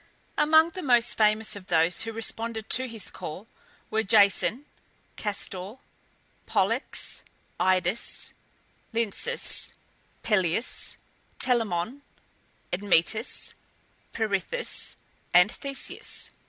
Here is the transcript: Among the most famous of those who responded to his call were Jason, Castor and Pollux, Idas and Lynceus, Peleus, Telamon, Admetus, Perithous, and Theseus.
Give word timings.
Among 0.35 0.71
the 0.71 0.81
most 0.81 1.15
famous 1.15 1.55
of 1.55 1.67
those 1.67 2.01
who 2.01 2.11
responded 2.11 2.71
to 2.71 2.87
his 2.87 3.11
call 3.11 3.45
were 3.91 4.01
Jason, 4.01 4.65
Castor 5.15 5.57
and 5.57 5.77
Pollux, 6.47 7.23
Idas 7.59 8.31
and 8.91 9.13
Lynceus, 9.13 9.73
Peleus, 10.23 10.97
Telamon, 11.37 12.01
Admetus, 12.73 13.53
Perithous, 14.11 14.95
and 15.35 15.51
Theseus. 15.51 16.31